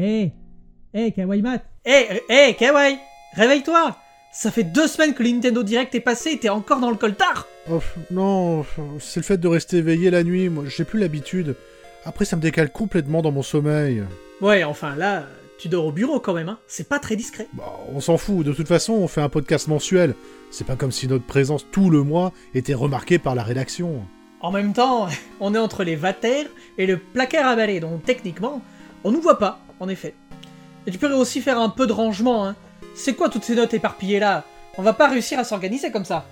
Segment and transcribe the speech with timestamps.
[0.00, 0.32] Hé
[0.94, 2.96] Hé, Kawaii Mat Hé, hé, Kawaii
[3.34, 3.94] Réveille-toi
[4.32, 6.96] Ça fait deux semaines que le Nintendo Direct est passé et t'es encore dans le
[6.96, 8.64] coltard Oh, non,
[8.98, 11.54] c'est le fait de rester éveillé la nuit, moi j'ai plus l'habitude.
[12.06, 14.02] Après ça me décale complètement dans mon sommeil.
[14.40, 15.26] Ouais, enfin là,
[15.58, 16.58] tu dors au bureau quand même, hein.
[16.66, 17.46] C'est pas très discret.
[17.52, 20.14] Bah, on s'en fout, de toute façon on fait un podcast mensuel.
[20.50, 24.02] C'est pas comme si notre présence tout le mois était remarquée par la rédaction.
[24.40, 25.08] En même temps,
[25.40, 26.46] on est entre les vatères
[26.78, 28.62] et le placard à balai, donc techniquement,
[29.04, 30.14] on nous voit pas, en effet.
[30.86, 32.54] Et tu pourrais aussi faire un peu de rangement, hein.
[32.94, 34.44] C'est quoi toutes ces notes éparpillées là
[34.78, 36.24] On va pas réussir à s'organiser comme ça.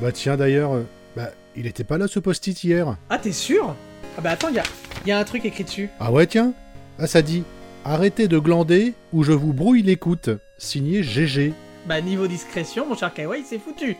[0.00, 2.96] Bah tiens d'ailleurs, euh, bah il était pas là ce post-it hier.
[3.10, 3.74] Ah, t'es sûr?
[4.18, 4.62] Ah bah attends, y a,
[5.06, 5.88] y a un truc écrit dessus.
[6.00, 6.52] Ah ouais tiens
[6.98, 7.44] Ah ça dit,
[7.84, 10.30] arrêtez de glander ou je vous brouille l'écoute.
[10.58, 11.52] Signé GG.
[11.86, 13.96] Bah niveau discrétion, mon cher Kawaii, c'est foutu.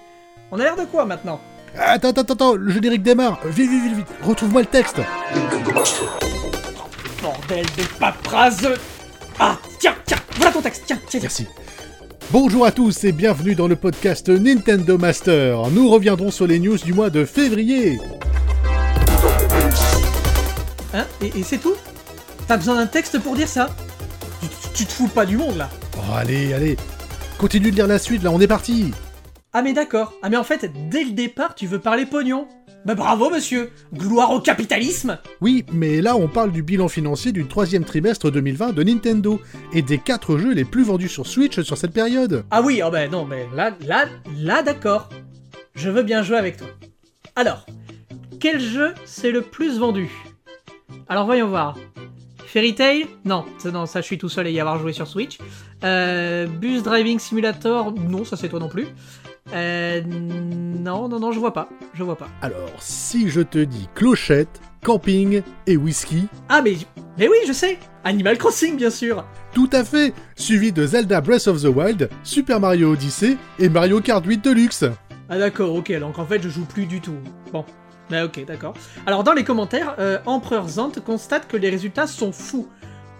[0.51, 1.41] On a l'air de quoi maintenant?
[1.77, 5.01] Attends, attends, attends, le générique démarre Vite, vite, vite, vite Retrouve-moi le texte
[7.48, 8.66] Bordel de paperasse
[9.38, 11.20] Ah, tiens, tiens, voilà ton texte, tiens, tiens.
[11.23, 11.46] Merci.
[12.30, 15.68] Bonjour à tous et bienvenue dans le podcast Nintendo Master.
[15.70, 17.98] Nous reviendrons sur les news du mois de février.
[20.95, 21.74] Hein Et, et c'est tout?
[22.46, 23.68] T'as besoin d'un texte pour dire ça?
[24.40, 26.76] Tu, tu- tu te fous pas du monde là Oh, allez, allez.
[27.38, 28.92] Continue de lire la suite, là, on est parti.
[29.52, 32.48] Ah mais d'accord, ah mais en fait, dès le départ, tu veux parler pognon
[32.85, 37.46] Bah bravo monsieur Gloire au capitalisme Oui, mais là, on parle du bilan financier du
[37.46, 39.41] troisième trimestre 2020 de Nintendo
[39.73, 42.45] et des quatre jeux les plus vendus sur Switch sur cette période.
[42.51, 44.04] Ah oui, oh bah non, mais là, là,
[44.37, 45.09] là d'accord.
[45.74, 46.66] Je veux bien jouer avec toi.
[47.37, 47.65] Alors,
[48.38, 50.10] quel jeu c'est le plus vendu?
[51.09, 51.79] Alors voyons voir.
[52.46, 53.07] Fairy Tail?
[53.24, 55.38] Non, ça, non, ça je suis tout seul à y avoir joué sur Switch.
[55.85, 57.93] Euh, Bus Driving Simulator?
[57.93, 58.87] Non, ça c'est toi non plus.
[59.54, 60.02] Euh,
[60.85, 61.68] non, non, non, je vois pas.
[61.95, 62.29] Je vois pas.
[62.43, 66.76] Alors, si je te dis clochette, camping et whisky, Ah mais,
[67.16, 71.47] mais oui, je sais Animal Crossing bien sûr tout à fait, suivi de Zelda Breath
[71.47, 74.84] of the Wild, Super Mario Odyssey et Mario Kart 8 Deluxe.
[75.28, 77.14] Ah d'accord, ok, donc en fait je joue plus du tout.
[77.53, 77.64] Bon,
[78.10, 78.75] bah ok, d'accord.
[79.06, 82.66] Alors dans les commentaires, euh, Empereur Zant constate que les résultats sont fous.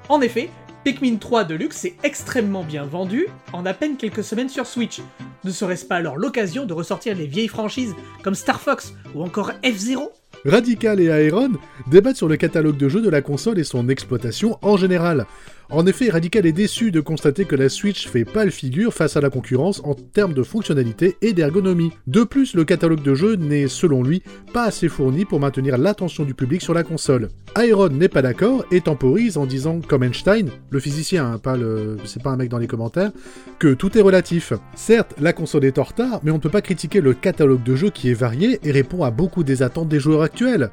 [0.09, 0.51] En effet,
[0.85, 5.01] Pikmin 3 Deluxe est extrêmement bien vendu en à peine quelques semaines sur Switch.
[5.43, 9.53] Ne serait-ce pas alors l'occasion de ressortir les vieilles franchises comme Star Fox ou encore
[9.65, 10.13] F-Zero?
[10.45, 11.53] Radical et Aeron
[11.91, 15.27] débattent sur le catalogue de jeux de la console et son exploitation en général.
[15.71, 19.21] En effet, Radical est déçu de constater que la Switch fait pâle figure face à
[19.21, 21.91] la concurrence en termes de fonctionnalité et d'ergonomie.
[22.07, 26.25] De plus, le catalogue de jeux n'est, selon lui, pas assez fourni pour maintenir l'attention
[26.25, 27.29] du public sur la console.
[27.57, 31.97] Aeron n'est pas d'accord et temporise en disant, comme Einstein, le physicien, hein, pas le...
[32.05, 33.13] c'est pas un mec dans les commentaires,
[33.59, 34.53] que tout est relatif.
[34.75, 37.75] Certes, la console est en retard, mais on ne peut pas critiquer le catalogue de
[37.75, 40.24] jeux qui est varié et répond à beaucoup des attentes des joueurs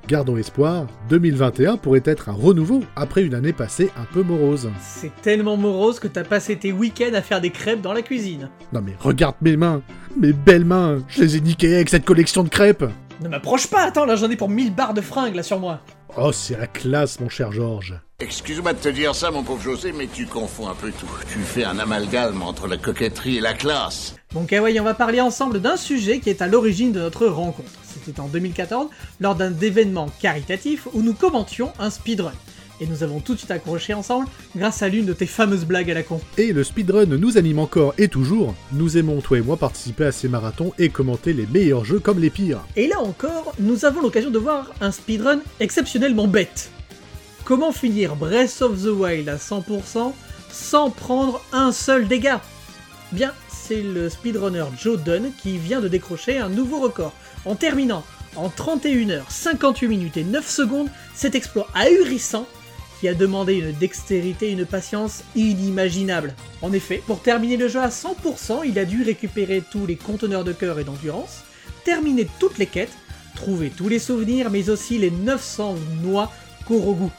[0.07, 4.69] Gardons espoir, 2021 pourrait être un renouveau après une année passée un peu morose.
[4.81, 8.49] C'est tellement morose que t'as passé tes week-ends à faire des crêpes dans la cuisine.
[8.73, 9.81] Non mais regarde mes mains,
[10.19, 12.85] mes belles mains, je les ai niquées avec cette collection de crêpes.
[13.21, 15.81] Ne m'approche pas, attends, là j'en ai pour 1000 barres de fringues là sur moi.
[16.17, 17.95] Oh, c'est la classe, mon cher Georges.
[18.19, 21.07] Excuse-moi de te dire ça, mon pauvre José, mais tu confonds un peu tout.
[21.31, 24.15] Tu fais un amalgame entre la coquetterie et la classe.
[24.33, 27.71] Bon Kawaii, on va parler ensemble d'un sujet qui est à l'origine de notre rencontre.
[28.05, 28.87] C'était en 2014,
[29.19, 32.33] lors d'un événement caritatif où nous commentions un speedrun.
[32.79, 35.91] Et nous avons tout de suite accroché ensemble grâce à l'une de tes fameuses blagues
[35.91, 36.19] à la con.
[36.39, 38.55] Et le speedrun nous anime encore et toujours.
[38.71, 42.19] Nous aimons, toi et moi, participer à ces marathons et commenter les meilleurs jeux comme
[42.19, 42.61] les pires.
[42.75, 46.71] Et là encore, nous avons l'occasion de voir un speedrun exceptionnellement bête.
[47.45, 50.13] Comment finir Breath of the Wild à 100%
[50.51, 52.41] sans prendre un seul dégât?
[53.11, 57.13] Bien, c'est le speedrunner Joe Dunn qui vient de décrocher un nouveau record
[57.43, 58.05] en terminant
[58.37, 62.47] en 31h, 58 minutes et 9 secondes cet exploit ahurissant
[63.01, 66.35] qui a demandé une dextérité et une patience inimaginables.
[66.61, 70.45] En effet, pour terminer le jeu à 100%, il a dû récupérer tous les conteneurs
[70.45, 71.41] de cœur et d'endurance,
[71.83, 72.95] terminer toutes les quêtes,
[73.35, 76.31] trouver tous les souvenirs, mais aussi les 900 noix
[76.65, 77.09] Korogu.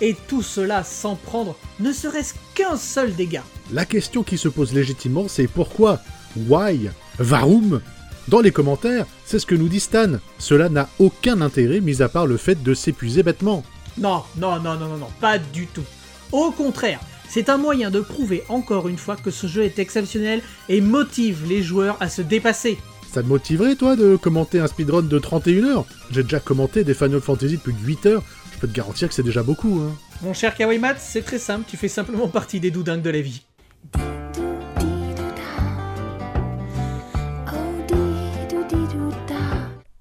[0.00, 3.44] Et tout cela sans prendre ne serait-ce qu'un seul dégât.
[3.72, 6.00] La question qui se pose légitimement, c'est pourquoi
[6.48, 7.80] Why Varum
[8.28, 10.18] Dans les commentaires, c'est ce que nous dit Stan.
[10.38, 13.64] Cela n'a aucun intérêt, mis à part le fait de s'épuiser bêtement.
[13.98, 15.84] Non, non, non, non, non, non, pas du tout.
[16.32, 20.42] Au contraire, c'est un moyen de prouver encore une fois que ce jeu est exceptionnel
[20.68, 22.78] et motive les joueurs à se dépasser.
[23.16, 25.86] Ça te motiverait, toi, de commenter un speedrun de 31 heures?
[26.10, 28.22] J'ai déjà commenté des Final Fantasy depuis 8 heures,
[28.52, 29.96] je peux te garantir que c'est déjà beaucoup, hein.
[30.20, 33.22] Mon cher Kawaii Mat, c'est très simple, tu fais simplement partie des doudingues de la
[33.22, 33.46] vie.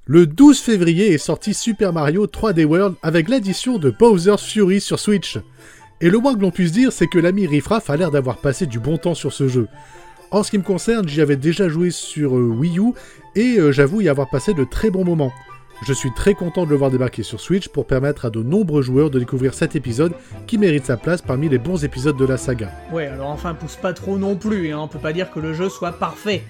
[0.03, 4.99] Le 12 février est sorti Super Mario 3D World avec l'addition de Bowser's Fury sur
[4.99, 5.39] Switch.
[6.01, 8.65] Et le moins que l'on puisse dire, c'est que l'ami Riffraff a l'air d'avoir passé
[8.65, 9.69] du bon temps sur ce jeu.
[10.35, 12.91] En ce qui me concerne, j'y avais déjà joué sur euh, Wii U,
[13.35, 15.31] et euh, j'avoue y avoir passé de très bons moments.
[15.87, 18.81] Je suis très content de le voir débarquer sur Switch pour permettre à de nombreux
[18.81, 20.11] joueurs de découvrir cet épisode
[20.45, 22.69] qui mérite sa place parmi les bons épisodes de la saga.
[22.91, 25.53] Ouais, alors enfin, pousse pas trop non plus, hein, on peut pas dire que le
[25.53, 26.43] jeu soit parfait.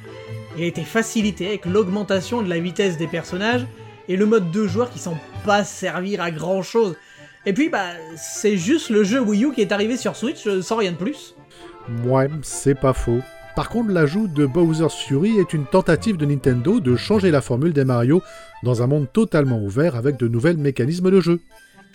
[0.58, 3.68] Il a été facilité avec l'augmentation de la vitesse des personnages
[4.10, 6.96] et le mode de joueur qui semble pas servir à grand chose.
[7.46, 10.64] Et puis, bah, c'est juste le jeu Wii U qui est arrivé sur Switch euh,
[10.64, 11.36] sans rien de plus.
[12.04, 13.20] Ouais, c'est pas faux.
[13.56, 17.72] Par contre, l'ajout de Bowser's Fury est une tentative de Nintendo de changer la formule
[17.72, 18.22] des Mario
[18.64, 21.40] dans un monde totalement ouvert avec de nouvelles mécanismes de jeu.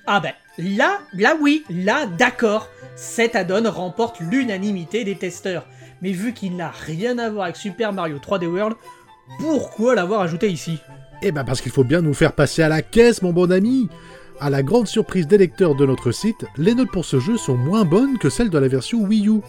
[0.07, 5.67] Ah ben, là, là oui, là d'accord, cet add-on remporte l'unanimité des testeurs.
[6.01, 8.77] Mais vu qu'il n'a rien à voir avec Super Mario 3D World,
[9.39, 10.79] pourquoi l'avoir ajouté ici?
[11.23, 13.91] Eh ben parce qu'il faut bien nous faire passer à la caisse, mon bon ami
[14.41, 17.57] À la grande surprise des lecteurs de notre site, les notes pour ce jeu sont
[17.57, 19.41] moins bonnes que celles de la version Wii U.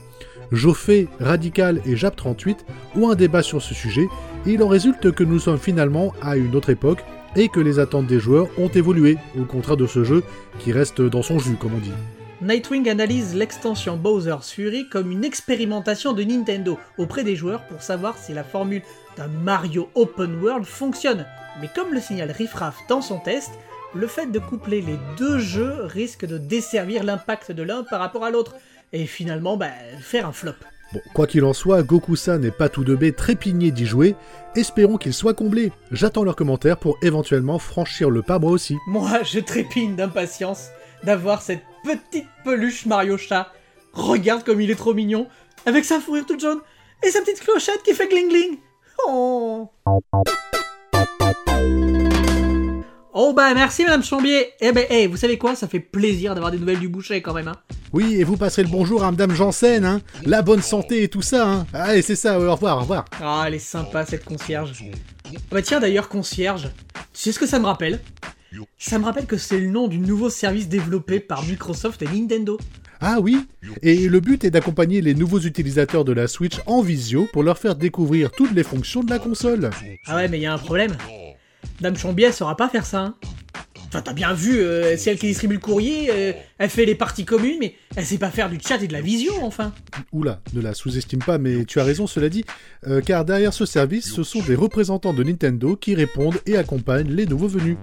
[0.51, 2.57] Joffé, Radical et Jap38
[2.95, 4.07] ont un débat sur ce sujet,
[4.45, 7.03] et il en résulte que nous sommes finalement à une autre époque
[7.35, 10.23] et que les attentes des joueurs ont évolué, au contraire de ce jeu
[10.59, 11.93] qui reste dans son jus, comme on dit.
[12.41, 18.17] Nightwing analyse l'extension Bowser's Fury comme une expérimentation de Nintendo auprès des joueurs pour savoir
[18.17, 18.81] si la formule
[19.15, 21.25] d'un Mario Open World fonctionne.
[21.61, 23.51] Mais comme le signale Riffraff dans son test,
[23.93, 28.23] le fait de coupler les deux jeux risque de desservir l'impact de l'un par rapport
[28.23, 28.55] à l'autre,
[28.93, 30.53] et finalement bah, faire un flop.
[30.93, 34.15] Bon, quoi qu'il en soit, Goku-san et Patou de B trépignés d'y jouer,
[34.55, 35.71] espérons qu'il soit comblé.
[35.91, 38.77] J'attends leurs commentaires pour éventuellement franchir le pas moi aussi.
[38.87, 40.69] Moi, je trépigne d'impatience
[41.03, 43.51] d'avoir cette petite peluche Mario Chat.
[43.93, 45.27] Regarde comme il est trop mignon,
[45.65, 46.59] avec sa fourrure toute jaune
[47.03, 48.57] et sa petite clochette qui fait gling gling.
[49.07, 49.69] Oh.
[53.13, 54.53] Oh bah merci Madame Chambier.
[54.61, 57.33] Eh ben, eh, vous savez quoi, ça fait plaisir d'avoir des nouvelles du boucher quand
[57.33, 57.49] même.
[57.49, 57.57] Hein.
[57.91, 61.21] Oui, et vous passerez le bonjour à Madame Janssen, hein La bonne santé et tout
[61.21, 63.05] ça, hein Allez, c'est ça, au revoir, au revoir.
[63.21, 64.71] Ah, elle est sympa cette concierge.
[65.25, 66.69] Ah bah tiens d'ailleurs concierge,
[67.13, 67.99] tu sais ce que ça me rappelle?
[68.77, 72.57] Ça me rappelle que c'est le nom du nouveau service développé par Microsoft et Nintendo.
[73.01, 73.45] Ah oui?
[73.81, 77.57] Et le but est d'accompagner les nouveaux utilisateurs de la Switch en visio pour leur
[77.57, 79.69] faire découvrir toutes les fonctions de la console.
[80.05, 80.95] Ah ouais, mais il y a un problème.
[81.81, 82.99] Dame Chambier, elle saura pas faire ça.
[82.99, 83.15] Hein.
[83.87, 86.95] Enfin, t'as bien vu, euh, c'est elle qui distribue le courrier, euh, elle fait les
[86.95, 89.73] parties communes, mais elle sait pas faire du chat et de la visio, enfin.
[90.13, 92.45] Oula, ne la sous-estime pas, mais tu as raison, cela dit,
[92.87, 97.11] euh, car derrière ce service, ce sont des représentants de Nintendo qui répondent et accompagnent
[97.11, 97.75] les nouveaux venus.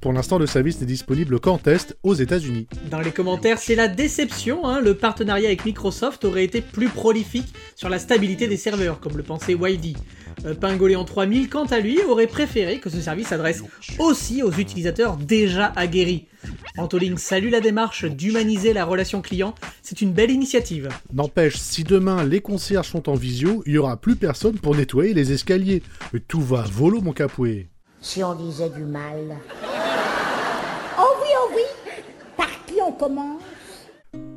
[0.00, 2.66] Pour l'instant, le service n'est disponible qu'en test aux États-Unis.
[2.90, 4.66] Dans les commentaires, c'est la déception.
[4.66, 4.80] Hein.
[4.80, 9.22] Le partenariat avec Microsoft aurait été plus prolifique sur la stabilité des serveurs, comme le
[9.22, 9.96] pensait Wildy.
[10.44, 13.62] Euh, Pingoléon 3000, quant à lui, aurait préféré que ce service s'adresse
[13.98, 16.26] aussi aux utilisateurs déjà aguerris.
[16.76, 20.88] Antolink salue la démarche d'humaniser la relation client, c'est une belle initiative.
[21.12, 25.14] N'empêche, si demain les concierges sont en visio, il y aura plus personne pour nettoyer
[25.14, 25.82] les escaliers.
[26.26, 27.68] Tout va volo, mon capoué.
[28.00, 29.36] Si on disait du mal.
[30.98, 32.02] Oh oui, oh oui
[32.36, 33.42] Par qui on commence?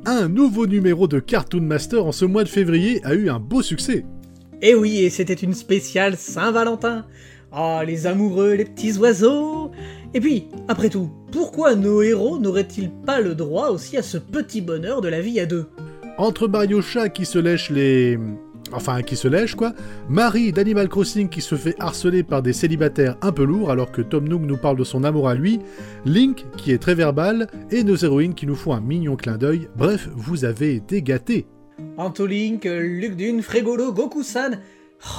[0.04, 3.60] Un nouveau numéro de Cartoon Master en ce mois de février a eu un beau
[3.60, 4.04] succès.
[4.62, 7.04] Et oui, et c'était une spéciale Saint-Valentin.
[7.52, 9.70] Ah, les amoureux, les petits oiseaux.
[10.14, 14.60] Et puis, après tout, pourquoi nos héros n'auraient-ils pas le droit aussi à ce petit
[14.60, 15.66] bonheur de la vie à deux?
[16.18, 16.80] Entre Mario
[17.14, 18.18] qui se lèche les...
[18.72, 19.74] Enfin, qui se lèche quoi,
[20.08, 24.02] Marie d'Animal Crossing qui se fait harceler par des célibataires un peu lourds alors que
[24.02, 25.60] Tom Nook nous parle de son amour à lui,
[26.04, 29.68] Link qui est très verbal, et nos héroïnes qui nous font un mignon clin d'œil,
[29.76, 31.46] bref, vous avez été gâtés.
[31.96, 34.60] Antolink, Luc Dune, Frégolo, Goku-san.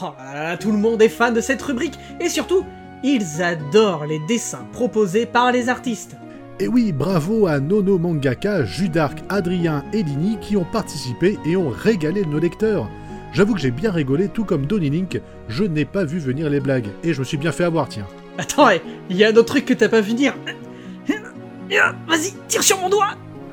[0.02, 2.66] Oh là là, tout le monde est fan de cette rubrique et surtout,
[3.04, 6.16] ils adorent les dessins proposés par les artistes.
[6.60, 11.70] Et oui, bravo à Nono Mangaka, Judark, Adrien et Lini qui ont participé et ont
[11.70, 12.90] régalé nos lecteurs.
[13.34, 16.60] J'avoue que j'ai bien rigolé, tout comme Donny Link, je n'ai pas vu venir les
[16.60, 18.08] blagues, et je me suis bien fait avoir, tiens.
[18.40, 18.70] Attends,
[19.10, 20.34] il y a un autre truc que t'as pas vu dire.
[22.08, 23.10] Vas-y, tire sur mon doigt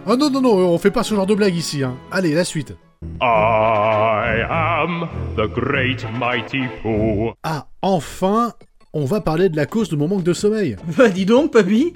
[0.06, 1.96] Oh non, non, non, on fait pas ce genre de blague ici, hein.
[2.10, 2.74] Allez, la suite.
[3.20, 7.32] I am the great mighty Pooh.
[7.42, 8.52] Ah, enfin,
[8.92, 10.76] on va parler de la cause de mon manque de sommeil.
[10.96, 11.92] Bah dis donc, papy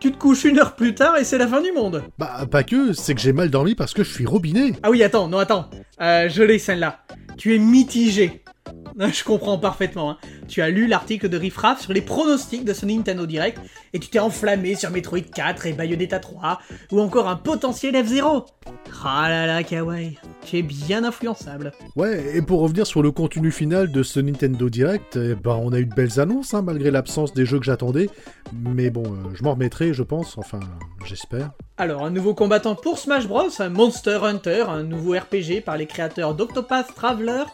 [0.00, 2.62] Tu te couches une heure plus tard et c'est la fin du monde Bah, pas
[2.62, 4.72] que, c'est que j'ai mal dormi parce que je suis robinet.
[4.82, 5.70] Ah oui, attends, non, attends.
[6.00, 7.00] Euh, je l'ai celle-là.
[7.36, 8.42] Tu es mitigé.
[8.98, 10.10] Je comprends parfaitement.
[10.10, 10.18] Hein.
[10.48, 13.58] Tu as lu l'article de Riffraff sur les pronostics de ce Nintendo Direct
[13.92, 16.60] et tu t'es enflammé sur Metroid 4 et Bayonetta 3
[16.92, 18.46] ou encore un potentiel F0.
[19.04, 21.72] Ah là là, Kawaii, tu es bien influençable.
[21.96, 25.72] Ouais, et pour revenir sur le contenu final de ce Nintendo Direct, eh ben, on
[25.72, 28.08] a eu de belles annonces hein, malgré l'absence des jeux que j'attendais.
[28.52, 30.60] Mais bon, euh, je m'en remettrai, je pense, enfin,
[31.04, 31.52] j'espère.
[31.76, 35.86] Alors, un nouveau combattant pour Smash Bros, un Monster Hunter, un nouveau RPG par les
[35.86, 37.44] créateurs d'Octopath Traveler.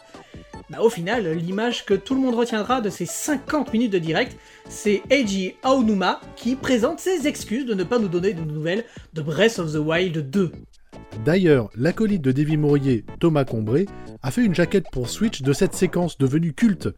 [0.71, 4.37] Bah, au final, l'image que tout le monde retiendra de ces 50 minutes de direct,
[4.69, 9.21] c'est Eiji Aonuma qui présente ses excuses de ne pas nous donner de nouvelles de
[9.21, 10.51] Breath of the Wild 2.
[11.25, 13.85] D'ailleurs, l'acolyte de Davy Mourier, Thomas Combré,
[14.23, 16.89] a fait une jaquette pour Switch de cette séquence devenue culte.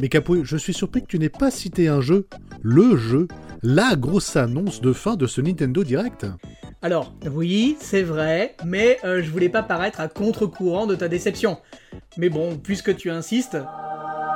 [0.00, 2.26] Mais Capoué, je suis surpris que tu n'aies pas cité un jeu,
[2.62, 3.28] le jeu,
[3.62, 6.26] la grosse annonce de fin de ce Nintendo Direct.
[6.82, 11.58] Alors, oui, c'est vrai, mais euh, je voulais pas paraître à contre-courant de ta déception.
[12.16, 13.58] Mais bon, puisque tu insistes...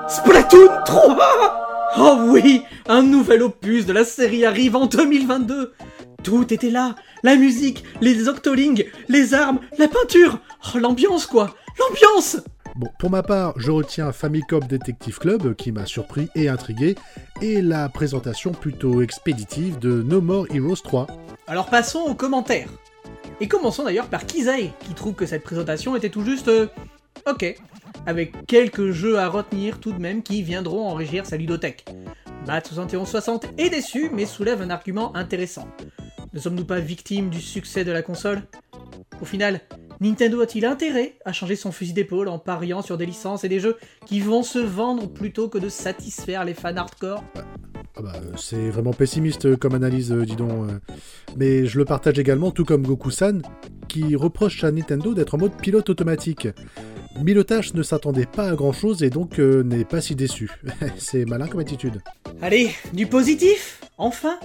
[0.08, 1.62] Splatoon 3
[1.98, 5.74] Oh oui Un nouvel opus de la série arrive en 2022
[6.22, 10.38] Tout était là La musique, les octolings, les armes, la peinture
[10.74, 12.36] Oh, l'ambiance quoi L'ambiance
[12.76, 16.94] Bon, pour ma part, je retiens Famicom Detective Club, qui m'a surpris et intrigué,
[17.42, 21.06] et la présentation plutôt expéditive de No More Heroes 3.
[21.46, 22.70] Alors passons aux commentaires.
[23.40, 26.48] Et commençons d'ailleurs par Kizae, qui trouve que cette présentation était tout juste...
[26.48, 26.66] euh,
[27.28, 27.56] ok.
[28.06, 31.84] Avec quelques jeux à retenir tout de même qui viendront enrichir sa ludothèque.
[32.46, 35.68] Bat 7160 est déçu, mais soulève un argument intéressant.
[36.34, 38.42] Ne sommes-nous pas victimes du succès de la console?
[39.20, 39.60] Au final,
[40.00, 43.60] Nintendo a-t-il intérêt à changer son fusil d'épaule en pariant sur des licences et des
[43.60, 47.22] jeux qui vont se vendre plutôt que de satisfaire les fans hardcore?
[47.94, 50.50] Ah bah, euh, c'est vraiment pessimiste comme analyse, euh, dis donc.
[50.70, 50.78] euh.
[51.36, 53.42] Mais je le partage également, tout comme Goku-san,
[53.86, 56.48] qui reproche à Nintendo d'être en mode pilote automatique.
[57.20, 60.50] Milotash ne s'attendait pas à grand chose et donc euh, n'est pas si déçu.
[60.96, 62.02] c'est malin comme attitude.
[62.40, 64.38] Allez, du positif Enfin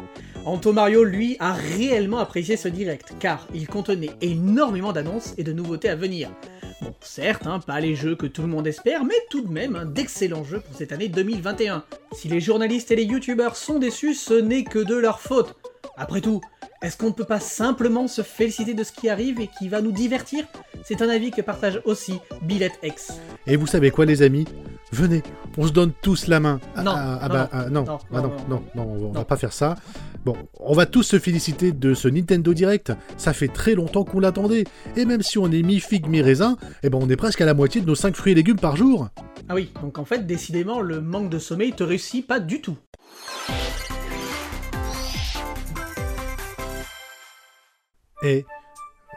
[0.46, 5.52] Anto Mario, lui, a réellement apprécié ce direct, car il contenait énormément d'annonces et de
[5.52, 6.30] nouveautés à venir.
[6.82, 9.76] Bon, certes, hein, pas les jeux que tout le monde espère, mais tout de même
[9.76, 11.84] hein, d'excellents jeux pour cette année 2021.
[12.14, 15.56] Si les journalistes et les youtubeurs sont déçus, ce n'est que de leur faute.
[15.98, 16.40] Après tout,
[16.82, 19.82] est-ce qu'on ne peut pas simplement se féliciter de ce qui arrive et qui va
[19.82, 20.46] nous divertir?
[20.86, 23.14] C'est un avis que partage aussi Billet X.
[23.48, 24.46] Et vous savez quoi, les amis?
[24.92, 25.22] Venez,
[25.58, 26.60] on se donne tous la main.
[26.76, 26.96] Ah, Non,
[28.12, 29.76] non, non, on va- pas faire ça.
[30.24, 32.94] Bon, on va tous se féliciter de ce Nintendo Direct.
[33.18, 34.64] Ça fait très longtemps qu'on l'attendait.
[34.96, 37.82] Et même si on est mi-figue, mi-raisin, eh ben on est presque à la moitié
[37.82, 39.10] de nos 5 fruits et légumes par jour.
[39.50, 42.78] Ah oui, donc en fait, décidément, le manque de sommeil te réussit pas du tout.
[48.24, 48.46] Et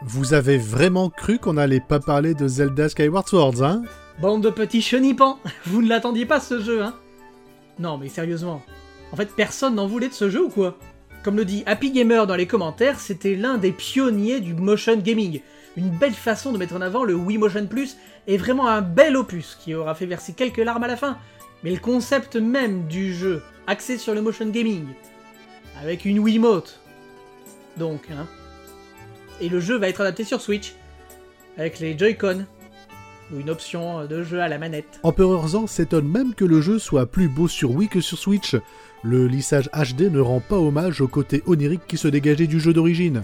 [0.02, 3.82] vous avez vraiment cru qu'on allait pas parler de Zelda Skyward Swords, hein?
[4.20, 6.94] Bande de petits chenipans, vous ne l'attendiez pas ce jeu, hein?
[7.78, 8.62] Non mais sérieusement,
[9.12, 10.76] en fait personne n'en voulait de ce jeu ou quoi?
[11.22, 15.40] Comme le dit Happy Gamer dans les commentaires, c'était l'un des pionniers du motion gaming.
[15.76, 19.16] Une belle façon de mettre en avant le Wii Motion Plus et vraiment un bel
[19.16, 21.18] opus qui aura fait verser quelques larmes à la fin.
[21.62, 24.86] Mais le concept même du jeu, axé sur le motion gaming,
[25.80, 26.80] avec une Wiimote.
[27.76, 28.26] Donc, hein.
[29.40, 30.74] Et le jeu va être adapté sur Switch,
[31.56, 32.44] avec les Joy-Con,
[33.32, 35.00] ou une option de jeu à la manette.
[35.02, 38.56] Empereur Zan s'étonne même que le jeu soit plus beau sur Wii que sur Switch.
[39.02, 42.72] Le lissage HD ne rend pas hommage au côté onirique qui se dégageait du jeu
[42.72, 43.22] d'origine.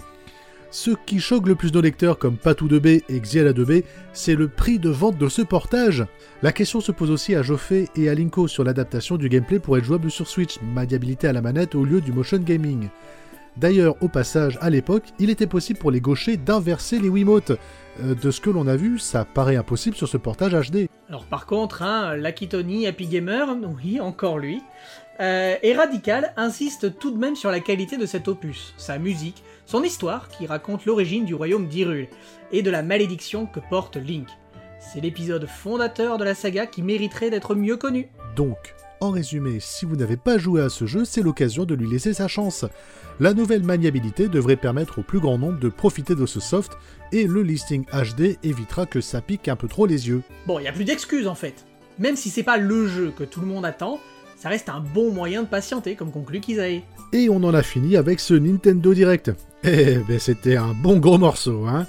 [0.69, 4.49] Ce qui choque le plus nos lecteurs comme Patou 2B et Xiala 2B, c'est le
[4.49, 6.05] prix de vente de ce portage.
[6.43, 9.77] La question se pose aussi à Joffé et à Linko sur l'adaptation du gameplay pour
[9.77, 12.89] être jouable sur Switch, maniabilité à la manette au lieu du motion gaming.
[13.59, 17.53] D'ailleurs, au passage, à l'époque, il était possible pour les gauchers d'inverser les Wiimotes.
[18.03, 20.87] Euh, de ce que l'on a vu, ça paraît impossible sur ce portage HD.
[21.09, 23.47] Alors par contre, hein, Lakitoni, Happy Gamer,
[23.83, 24.61] oui, encore lui,
[25.19, 29.43] euh, et Radical insiste tout de même sur la qualité de cet opus, sa musique,
[29.65, 32.07] son histoire qui raconte l'origine du royaume d'Hyrule,
[32.51, 34.27] et de la malédiction que porte Link.
[34.79, 38.09] C'est l'épisode fondateur de la saga qui mériterait d'être mieux connu.
[38.35, 41.89] Donc, en résumé, si vous n'avez pas joué à ce jeu, c'est l'occasion de lui
[41.89, 42.65] laisser sa chance.
[43.19, 46.77] La nouvelle maniabilité devrait permettre au plus grand nombre de profiter de ce soft,
[47.11, 50.21] et le listing HD évitera que ça pique un peu trop les yeux.
[50.45, 51.65] Bon, il n'y a plus d'excuses en fait.
[51.99, 53.99] Même si c'est pas le jeu que tout le monde attend,
[54.35, 56.81] ça reste un bon moyen de patienter, comme conclut Kizae.
[57.13, 59.31] Et on en a fini avec ce Nintendo Direct.
[59.63, 61.87] Eh ben c'était un bon gros morceau, hein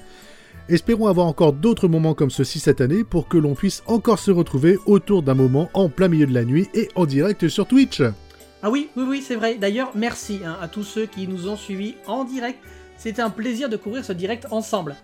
[0.69, 4.31] Espérons avoir encore d'autres moments comme ceci cette année pour que l'on puisse encore se
[4.31, 8.03] retrouver autour d'un moment en plein milieu de la nuit et en direct sur Twitch.
[8.63, 9.55] Ah oui, oui, oui, c'est vrai.
[9.55, 12.59] D'ailleurs, merci hein, à tous ceux qui nous ont suivis en direct.
[12.99, 14.97] C'était un plaisir de couvrir ce direct ensemble.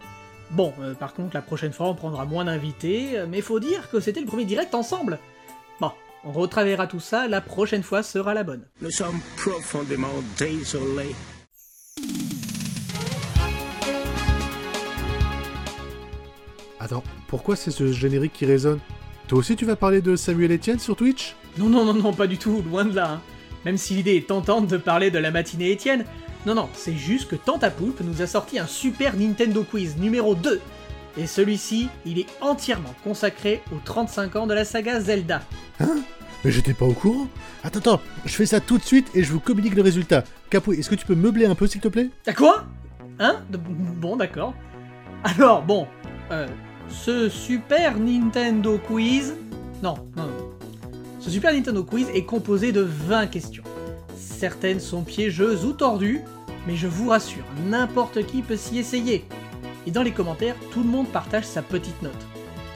[0.50, 3.88] Bon, euh, par contre, la prochaine fois, on prendra moins d'invités, euh, mais faut dire
[3.88, 5.18] que c'était le premier direct ensemble.
[5.80, 5.92] Bon,
[6.24, 8.66] on retravaillera tout ça, la prochaine fois sera la bonne.
[8.82, 11.14] Nous sommes profondément désolés.
[16.84, 18.78] Attends, pourquoi c'est ce générique qui résonne?
[19.26, 21.34] Toi aussi tu vas parler de Samuel Etienne sur Twitch?
[21.56, 23.12] Non, non, non, non, pas du tout, loin de là.
[23.12, 23.20] hein.
[23.64, 26.04] Même si l'idée est tentante de parler de la matinée Étienne,
[26.44, 30.60] Non, non, c'est juste que Tantapoulpe nous a sorti un super Nintendo Quiz numéro 2.
[31.16, 35.40] Et celui-ci, il est entièrement consacré aux 35 ans de la saga Zelda.
[36.44, 37.28] Mais j'étais pas au courant.
[37.62, 40.24] Attends, attends, je fais ça tout de suite et je vous communique le résultat.
[40.50, 42.10] Capoué, est-ce que tu peux meubler un peu s'il te plaît?
[42.26, 42.66] À quoi?
[43.18, 43.36] Hein?
[43.50, 44.52] Bon, d'accord.
[45.22, 45.86] Alors, bon,
[46.30, 46.46] euh,
[46.88, 49.34] ce Super Nintendo Quiz...
[49.82, 50.50] Non, non, non.
[51.20, 53.64] Ce Super Nintendo Quiz est composé de 20 questions.
[54.16, 56.20] Certaines sont piégeuses ou tordues,
[56.66, 59.24] mais je vous rassure, n'importe qui peut s'y essayer.
[59.86, 62.12] Et dans les commentaires, tout le monde partage sa petite note.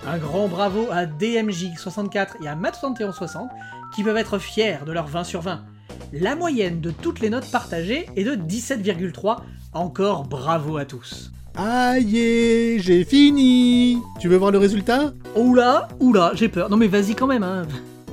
[0.06, 3.48] Un grand bravo à DMJ64 et à Mat7160
[3.94, 5.64] qui peuvent être fiers de leur 20 sur 20.
[6.12, 9.38] La moyenne de toutes les notes partagées est de 17,3.
[9.74, 11.32] Encore bravo à tous.
[11.60, 15.12] Aïe, j'ai fini Tu veux voir le résultat?
[15.34, 16.70] Oula, oula, j'ai peur.
[16.70, 17.66] Non mais vas-y quand même, hein.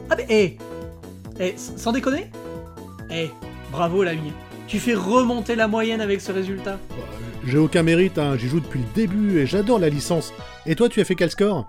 [0.10, 0.58] Ah mais, hé
[1.40, 2.32] Eh, s- sans déconner?
[3.12, 3.30] Eh,
[3.72, 4.32] bravo l'ami.
[4.68, 6.80] Tu fais remonter la moyenne avec ce résultat.
[7.46, 10.34] J'ai aucun mérite, hein, j'y joue depuis le début et j'adore la licence.
[10.66, 11.68] Et toi, tu as fait quel score?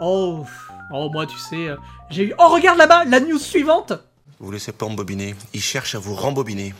[0.00, 0.44] Oh,
[0.92, 1.76] oh moi tu sais, euh,
[2.08, 2.34] j'ai eu...
[2.38, 3.92] Oh regarde là-bas, la news suivante
[4.38, 5.34] Vous laissez pas embobiner.
[5.54, 6.72] Il cherche à vous rembobiner.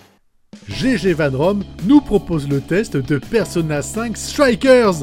[0.68, 4.94] GG Van Rom nous propose le test de Persona 5 Strikers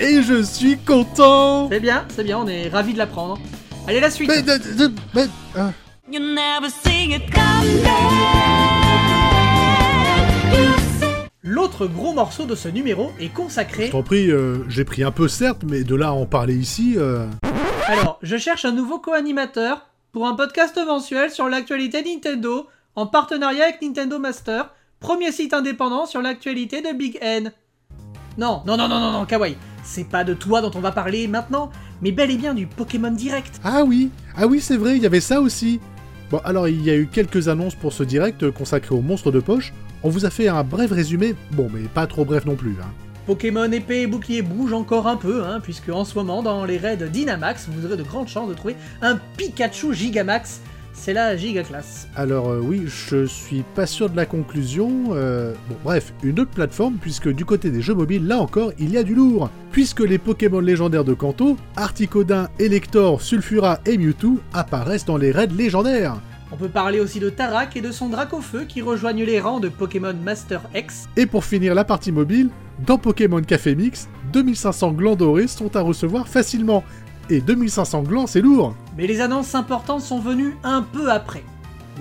[0.00, 3.38] Et je suis content C'est bien, c'est bien, on est ravis de l'apprendre.
[3.86, 5.26] Allez la suite Mais, de- de- mais.
[6.10, 7.22] You never see it.
[7.32, 7.82] You
[11.44, 13.90] L'autre gros morceau de ce numéro est Je consacré...
[13.90, 16.94] t'en prie, euh, j'ai pris un peu certes, mais de là à en parler ici...
[16.96, 17.26] euh,
[17.86, 23.64] Alors, je cherche un nouveau co-animateur pour un podcast mensuel sur l'actualité Nintendo en partenariat
[23.64, 24.70] avec Nintendo Master,
[25.02, 27.52] premier site indépendant sur l'actualité de Big N.
[28.38, 31.26] Non, non, non, non, non, non, Kawaii, c'est pas de toi dont on va parler
[31.26, 33.60] maintenant, mais bel et bien du Pokémon Direct.
[33.64, 35.80] Ah oui, ah oui, c'est vrai, il y avait ça aussi.
[36.30, 39.40] Bon, alors il y a eu quelques annonces pour ce direct consacré aux monstres de
[39.40, 39.74] poche.
[40.04, 42.76] On vous a fait un bref résumé, bon, mais pas trop bref non plus.
[42.80, 42.88] Hein.
[43.26, 46.78] Pokémon épée et bouclier bougent encore un peu, hein, puisque en ce moment, dans les
[46.78, 50.60] raids Dynamax, vous aurez de grandes chances de trouver un Pikachu Gigamax.
[50.94, 52.06] C'est la giga classe.
[52.14, 55.06] Alors euh, oui, je suis pas sûr de la conclusion.
[55.12, 58.90] euh, Bon, bref, une autre plateforme, puisque du côté des jeux mobiles, là encore, il
[58.90, 59.50] y a du lourd.
[59.72, 65.46] Puisque les Pokémon légendaires de Kanto, Articodin, Elector, Sulfura et Mewtwo apparaissent dans les raids
[65.48, 66.16] légendaires.
[66.52, 69.70] On peut parler aussi de Tarak et de son Dracofeu qui rejoignent les rangs de
[69.70, 71.08] Pokémon Master X.
[71.16, 72.50] Et pour finir la partie mobile,
[72.86, 76.84] dans Pokémon Café Mix, 2500 glands dorés sont à recevoir facilement.
[77.32, 81.42] Et 2500 glands, c'est lourd Mais les annonces importantes sont venues un peu après.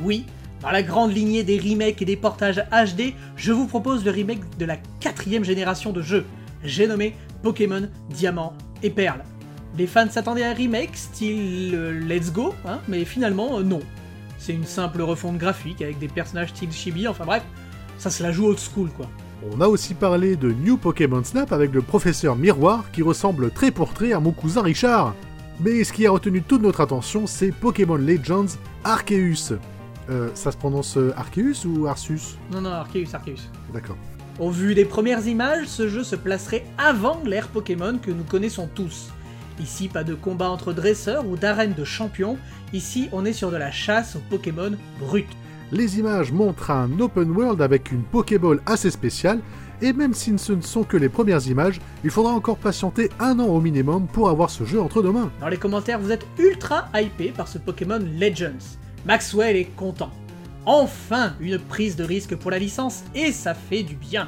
[0.03, 0.25] Oui,
[0.61, 4.41] dans la grande lignée des remakes et des portages HD, je vous propose le remake
[4.57, 6.25] de la quatrième génération de jeux.
[6.65, 8.51] J'ai nommé Pokémon Diamant
[8.83, 9.23] et Perle.
[9.77, 13.79] Les fans s'attendaient à un remake style euh, Let's Go, hein, mais finalement euh, non.
[14.37, 17.43] C'est une simple refonte graphique avec des personnages style chibi, enfin bref,
[17.97, 19.07] ça se la joue old school quoi.
[19.49, 23.71] On a aussi parlé de New Pokémon Snap avec le professeur Miroir qui ressemble trait
[23.71, 25.15] pour trait à mon cousin Richard.
[25.59, 29.57] Mais ce qui a retenu toute notre attention, c'est Pokémon Legends Arceus.
[30.11, 32.37] Euh, ça se prononce euh, Arceus ou Arceus?
[32.51, 33.49] Non, non, Arceus, Arceus.
[33.73, 33.97] D'accord.
[34.39, 38.69] Au vu des premières images, ce jeu se placerait avant l'ère Pokémon que nous connaissons
[38.73, 39.09] tous.
[39.59, 42.37] Ici, pas de combat entre dresseurs ou d'arène de champions,
[42.73, 45.25] ici on est sur de la chasse aux Pokémon bruts.
[45.71, 49.39] Les images montrent un open world avec une Pokéball assez spéciale,
[49.81, 53.39] et même si ce ne sont que les premières images, il faudra encore patienter un
[53.39, 55.31] an au minimum pour avoir ce jeu entre nos mains.
[55.39, 58.77] Dans les commentaires, vous êtes ultra hypé par ce Pokémon Legends.
[59.05, 60.11] Maxwell est content.
[60.65, 64.27] Enfin, une prise de risque pour la licence, et ça fait du bien.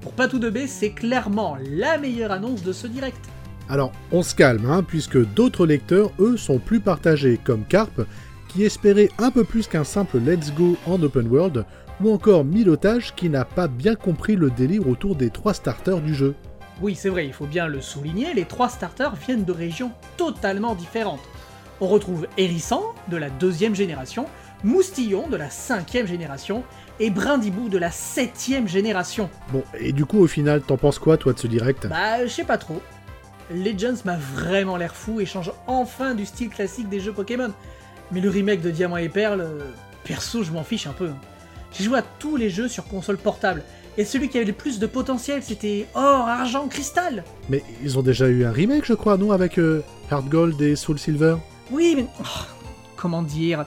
[0.00, 3.28] Pour Patou de B, c'est clairement la meilleure annonce de ce direct.
[3.68, 8.00] Alors, on se calme, hein, puisque d'autres lecteurs, eux, sont plus partagés, comme Carp,
[8.48, 11.64] qui espérait un peu plus qu'un simple Let's Go en open world,
[12.00, 16.14] ou encore Milotage, qui n'a pas bien compris le délire autour des trois starters du
[16.14, 16.34] jeu.
[16.80, 20.74] Oui, c'est vrai, il faut bien le souligner, les trois starters viennent de régions totalement
[20.74, 21.20] différentes.
[21.80, 24.26] On retrouve Hérisson, de la deuxième génération,
[24.64, 26.64] Moustillon, de la cinquième génération,
[27.00, 29.30] et Brindibou, de la septième génération.
[29.52, 31.86] Bon, et du coup, au final, t'en penses quoi, toi, de ce direct?
[31.86, 32.80] Bah, je sais pas trop.
[33.52, 37.52] Legends m'a vraiment l'air fou et change enfin du style classique des jeux Pokémon.
[38.12, 39.58] Mais le remake de Diamant et Perle, euh,
[40.04, 41.08] perso, je m'en fiche un peu.
[41.08, 41.16] hein.
[41.72, 43.62] J'ai joué à tous les jeux sur console portable,
[43.98, 48.02] et celui qui avait le plus de potentiel, c'était Or, Argent, Cristal Mais ils ont
[48.02, 51.36] déjà eu un remake, je crois, non Avec euh, Heart Gold et Soul Silver
[51.70, 52.06] Oui, mais...
[52.20, 52.24] oh,
[52.96, 53.66] comment dire?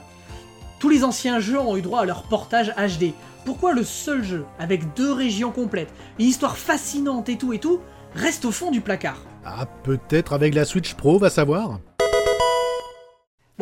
[0.80, 3.12] Tous les anciens jeux ont eu droit à leur portage HD.
[3.44, 7.80] Pourquoi le seul jeu, avec deux régions complètes, une histoire fascinante et tout et tout,
[8.14, 9.18] reste au fond du placard?
[9.44, 11.78] Ah, peut-être avec la Switch Pro, va savoir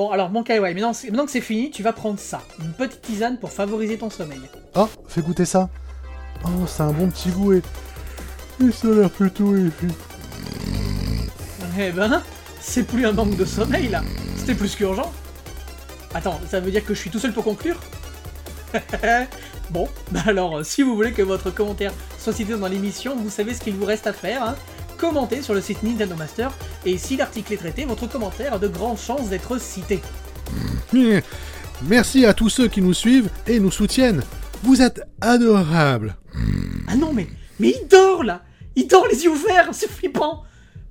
[0.00, 2.40] Bon, alors mon Kaiwai, maintenant, que c'est fini, tu vas prendre ça.
[2.58, 4.40] Une petite tisane pour favoriser ton sommeil.
[4.74, 5.68] Oh, fais goûter ça
[6.42, 7.62] Oh, c'est un bon petit goût et...
[8.64, 9.92] et ça a l'air plutôt épais.
[11.78, 12.22] Eh ben,
[12.62, 14.00] c'est plus un manque de sommeil là.
[14.38, 15.12] C'était plus qu'urgent.
[16.14, 17.78] Attends, ça veut dire que je suis tout seul pour conclure?
[19.68, 23.30] Bon, bah alors, euh, si vous voulez que votre commentaire soit cité dans l'émission, vous
[23.30, 24.42] savez ce qu'il vous reste à faire.
[24.42, 24.56] Hein
[25.00, 26.52] Commentez sur le site Nintendo Master,
[26.84, 30.00] et si l'article est traité, votre commentaire a de grandes chances d'être cité.
[31.88, 34.22] Merci à tous ceux qui nous suivent et nous soutiennent.
[34.62, 36.16] Vous êtes adorables.
[36.86, 38.42] Ah non, mais, mais il dort là
[38.76, 40.42] Il dort les yeux ouverts, c'est flippant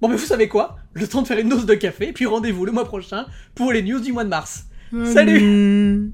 [0.01, 0.77] Bon, mais vous savez quoi?
[0.93, 3.83] Le temps de faire une dose de café, puis rendez-vous le mois prochain pour les
[3.83, 4.63] news du mois de mars.
[4.91, 6.13] Salut Salut